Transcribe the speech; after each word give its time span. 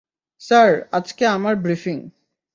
Sir, 0.41 0.71
আজকে 0.91 1.23
আমার 1.27 1.55
briefing. 1.55 1.97